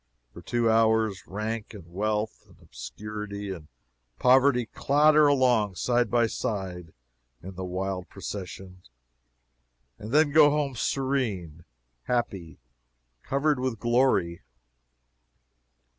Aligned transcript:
For 0.33 0.41
two 0.41 0.67
hours 0.67 1.27
rank 1.27 1.75
and 1.75 1.85
wealth, 1.85 2.47
and 2.47 2.57
obscurity 2.59 3.51
and 3.51 3.67
poverty 4.17 4.65
clatter 4.65 5.27
along 5.27 5.75
side 5.75 6.09
by 6.09 6.25
side 6.25 6.91
in 7.43 7.53
the 7.53 7.63
wild 7.63 8.09
procession, 8.09 8.81
and 9.99 10.11
then 10.11 10.31
go 10.31 10.49
home 10.49 10.75
serene, 10.75 11.65
happy, 12.05 12.57
covered 13.21 13.59
with 13.59 13.77
glory! 13.77 14.41